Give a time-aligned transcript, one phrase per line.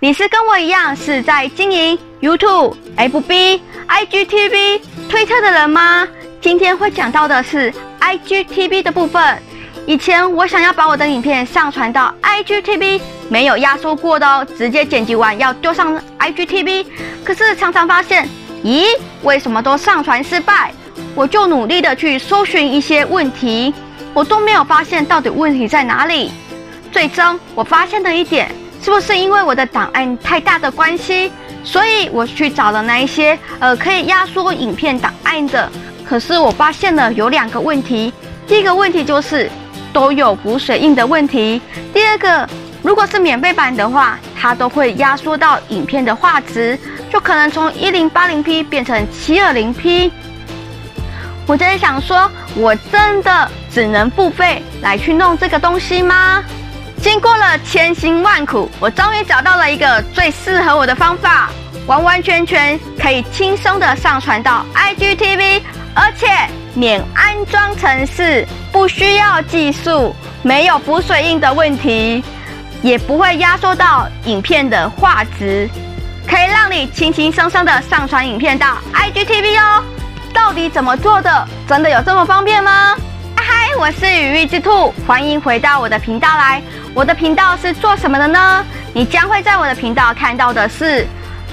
[0.00, 6.06] 你是跟我一样是在经营 YouTube、FB、IGTV、推特的人吗？
[6.40, 9.42] 今天会讲到的是 IGTV 的部分。
[9.86, 16.86] 以前我想要把我的影片上传到 IGTV，没有压缩过的哦，直接剪辑完要丢上 IGTV。
[17.24, 18.28] 可是常常发现，
[18.62, 18.84] 咦，
[19.24, 20.72] 为什么都上传失败？
[21.16, 23.74] 我就努力的去搜寻一些问题，
[24.14, 26.30] 我都没有发现到底问题在哪里。
[26.92, 28.48] 最终我发现了一点，
[28.82, 31.30] 是不是因为我的档案太大的关系？
[31.64, 35.70] 所以我去找了那一些呃可以压缩影片档案的。
[36.04, 38.12] 可是我发现了有两个问题，
[38.46, 39.50] 第一个问题就是。
[39.90, 41.60] 都有补水印的问题。
[41.94, 42.46] 第二个，
[42.82, 46.78] 如果是免费版的话，它都会压缩到影片的画质，
[47.10, 50.12] 就可能从一零八零 P 变成七二零 P。
[51.46, 56.44] 我在想说，我真的只能付费来去弄这个东西吗？
[57.00, 61.48] 经过了千辛万苦，我终于找到了一个最适合我的方法，
[61.86, 65.62] 完完全全可以轻松的上传到 IGTV，
[65.94, 66.26] 而且
[66.74, 68.46] 免安装程式。
[68.70, 72.22] 不需要技术，没有补水印的问题，
[72.82, 75.68] 也不会压缩到影片的画质，
[76.28, 79.82] 可以让你轻轻松松的上传影片到 IGTV 哦。
[80.34, 81.48] 到底怎么做的？
[81.66, 82.94] 真的有这么方便吗？
[83.36, 86.62] 嗨，我是羽翼之兔，欢迎回到我的频道来。
[86.94, 88.64] 我的频道是做什么的呢？
[88.92, 91.06] 你将会在我的频道看到的是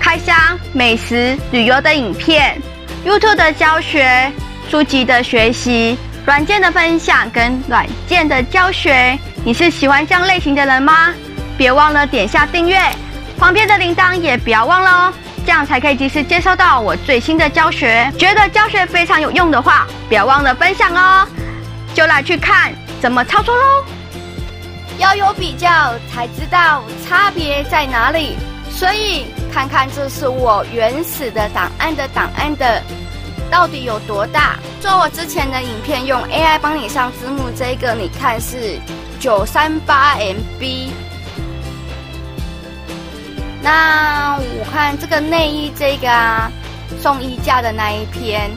[0.00, 0.36] 开箱、
[0.72, 2.60] 美食、旅游的影片
[3.04, 4.32] ，YouTube 的教学、
[4.68, 5.96] 书籍的学习。
[6.26, 11.14] 软件的分享跟软件的教学，你是喜欢这样类型的人吗？
[11.56, 12.78] 别忘了点下订阅，
[13.38, 15.12] 旁边的铃铛也不要忘了哦，
[15.46, 18.12] 这样才可以及时接收到我最新的教学。
[18.18, 21.26] 觉得教学非常有用的话，不要忘了分享哦。
[21.94, 23.84] 就来去看怎么操作喽。
[24.98, 28.36] 要有比较才知道差别在哪里，
[28.70, 32.82] 所以看看这是我原始的档案的档案的。
[33.50, 34.58] 到底有多大？
[34.78, 38.78] 做我之前的影片用 AI 帮你上字幕，这个你看是
[39.18, 40.90] 九三八 MB。
[43.62, 46.52] 那我看这个内衣这个啊，
[47.00, 48.50] 送衣架的那一篇，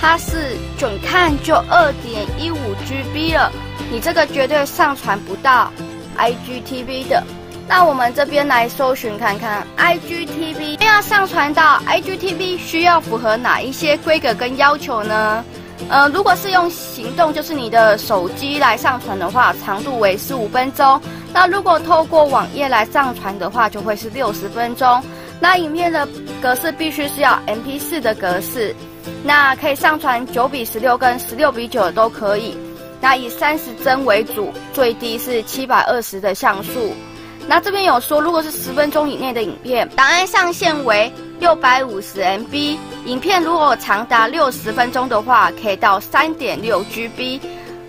[0.00, 3.50] 它是准看就二点一五 GB 了，
[3.90, 5.72] 你这个绝对上传不到
[6.18, 7.22] IGTV 的。
[7.68, 15.44] 那我们这边来搜寻看看，IGTV 要上传到 IGTV 需要符合哪一些规格跟要求呢？
[15.88, 21.00] 呃，如果是用行动，就是你的手机来上传的话，长度为十五分钟。
[21.32, 25.00] 那如果透过网页来上传的话，就会是六十分钟。
[25.38, 26.08] 那影片的
[26.42, 28.74] 格式必须是要 MP4 的格式，
[29.22, 32.56] 那可以上传九比十六跟十六比九都可以。
[33.00, 36.94] 那以三十帧为主，最低是七百二十的像素。
[37.46, 42.76] 那这边有说，如果是十分钟以内的影片，档案上限为六百五十 MB。
[43.06, 47.40] 影片如果长达六十分钟的话，可以到三点六 GB。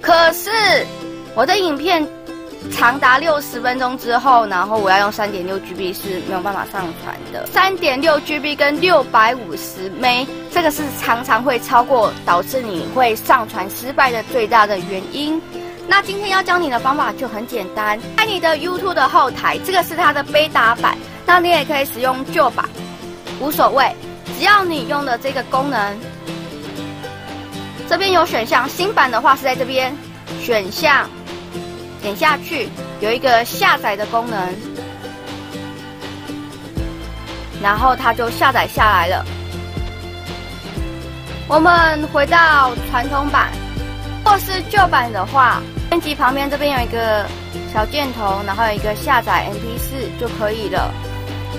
[0.01, 0.49] 可是
[1.35, 2.07] 我的影片
[2.71, 7.45] 长达六十分钟之后，然后我要用三点六 GB 是没有办法上传的。
[7.47, 15.41] 三点六 GB 跟六百五十 M，这个是常常会超过，导致你会上传失败的最大的原因。
[15.87, 20.95] 那今天要教你的方法就很简单，在你的 YouTube 的后台，这个是它的 Beta 版，
[21.25, 22.69] 那你也可以使用旧版，
[23.39, 23.91] 无所谓，
[24.37, 25.99] 只要你用的这个功能，
[27.89, 29.91] 这边有选项，新版的话是在这边
[30.39, 31.09] 选项，
[32.01, 32.69] 点下去
[33.01, 34.55] 有一个下载的功能，
[37.61, 39.25] 然后它就下载下来了。
[41.47, 43.49] 我们回到传统版，
[44.23, 45.61] 或是旧版的话。
[45.89, 47.25] 编辑旁边这边有一个
[47.73, 50.93] 小箭头，然后有一个下载 MP4 就可以了。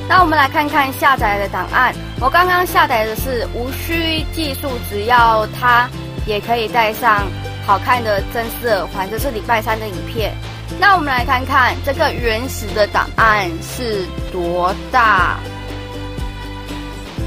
[0.08, 1.92] 那我们来看看下载的档案。
[2.20, 5.90] 我刚刚下载的是无需技术，只要它
[6.26, 7.26] 也可以带上
[7.66, 9.08] 好看的真丝耳环。
[9.10, 10.34] 这是礼拜三的影片。
[10.78, 15.38] 那我们来看看这个原始的档案是多大？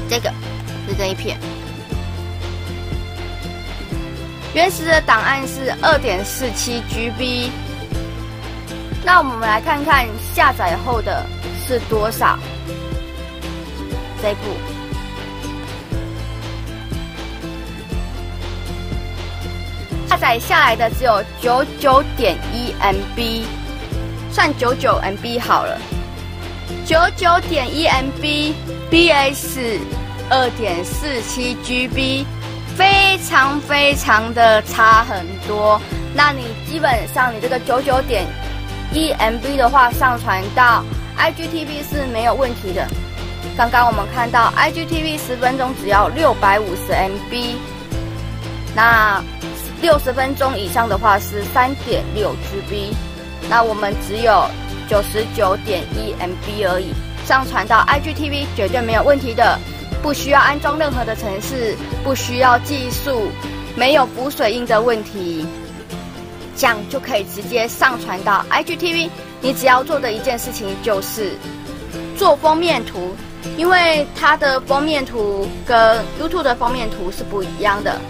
[0.08, 0.30] 这个
[0.88, 1.38] 是这一片。
[4.54, 7.50] 原始的档案是二点四七 GB，
[9.04, 11.26] 那我们来看看下载后的
[11.66, 12.38] 是多少？
[14.22, 14.40] 这一部
[20.14, 23.42] 下载下来的只有九九点一 MB，
[24.30, 25.76] 算九九 MB 好了，
[26.86, 29.80] 九九点一 MB，BS
[30.30, 32.24] 二点四七 GB。
[32.76, 35.80] 非常非常的差很多，
[36.14, 38.24] 那你基本上你这个九九点
[38.92, 40.84] 一 MB 的话，上传到
[41.18, 42.86] ，IGTV 是没有问题的。
[43.56, 47.56] 刚刚我们看到 IGTV 十分钟只要六百五十 MB，
[48.76, 49.20] 那
[49.84, 52.94] 六十分钟以上的话是三点六 GB，
[53.50, 54.42] 那我们只有
[54.88, 56.94] 九十九点一 MB 而已，
[57.26, 59.58] 上传到 IGTV 绝对没有问题的，
[60.02, 63.28] 不需要安装任何的程式，不需要技术，
[63.76, 65.46] 没有浮水印的问题，
[66.56, 69.10] 这样就可以直接上传到 IGTV。
[69.42, 71.32] 你只要做的一件事情就是
[72.16, 73.14] 做封面图。
[73.58, 78.00] 因为它的封面图跟 YouTube 的封面图是不一样的。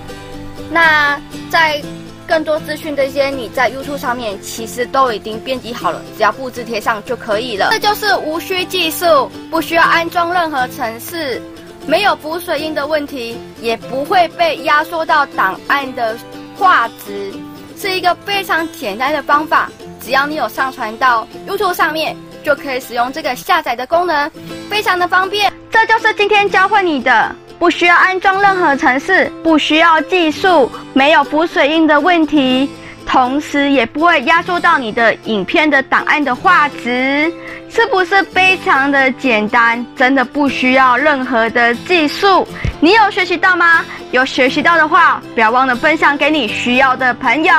[0.74, 1.80] 那在
[2.26, 7.68] 更多资讯这些，你在 YouTube 上面其实都已经编辑好了，只要复制贴上就可以了。
[7.70, 11.40] 这就是无需技术，不需要安装任何程式，
[11.86, 16.18] 没有补水印的问题，也不会被压缩到档案的
[16.58, 17.32] 画质，
[17.78, 19.70] 是一个非常简单的方法。
[20.00, 22.16] 只要你有上传到 YouTube 上面。
[22.44, 24.30] 就可以使用这个下载的功能，
[24.68, 25.50] 非常的方便。
[25.70, 27.34] 这就是今天教会你的，
[27.64, 32.68] 不需要安装任何程式，不需要技术，没有浮水印的问题，
[33.06, 37.32] 同时也不会压缩到你的影片的档案的画质，
[37.70, 39.82] 是不是非常的简单？
[39.96, 42.46] 真的不需要任何的技术。
[42.80, 43.82] 你有学习到吗？
[44.10, 47.54] 有学习到的话，不要忘了分享给你需要的朋友。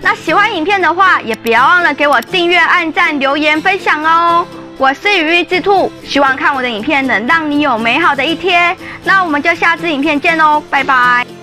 [0.00, 4.46] 那喜欢影片的话，也不要忘了给我订阅、按赞、留言、分享哦。
[4.76, 8.76] 我是羽翼之兔，希望看我的影片能让你有美好的一天。
[9.04, 11.33] 那我们就下次影片见喽，拜拜。